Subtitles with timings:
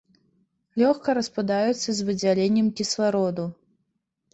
[0.83, 3.51] Лёгка распадаюцца з выдзяленнем кіслароду.